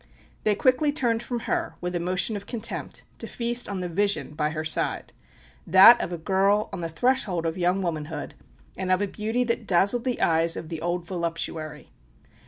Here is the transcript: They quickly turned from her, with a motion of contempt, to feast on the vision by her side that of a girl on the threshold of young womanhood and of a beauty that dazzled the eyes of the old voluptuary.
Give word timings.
They 0.45 0.55
quickly 0.55 0.91
turned 0.91 1.21
from 1.21 1.41
her, 1.41 1.75
with 1.79 1.93
a 1.95 1.99
motion 1.99 2.35
of 2.35 2.47
contempt, 2.47 3.03
to 3.19 3.27
feast 3.27 3.69
on 3.69 3.81
the 3.81 3.87
vision 3.87 4.31
by 4.33 4.49
her 4.49 4.65
side 4.65 5.13
that 5.67 6.01
of 6.01 6.11
a 6.11 6.17
girl 6.17 6.69
on 6.73 6.81
the 6.81 6.89
threshold 6.89 7.45
of 7.45 7.55
young 7.55 7.83
womanhood 7.83 8.33
and 8.75 8.91
of 8.91 9.03
a 9.03 9.07
beauty 9.07 9.43
that 9.43 9.67
dazzled 9.67 10.05
the 10.05 10.19
eyes 10.19 10.57
of 10.57 10.69
the 10.69 10.81
old 10.81 11.05
voluptuary. 11.05 11.91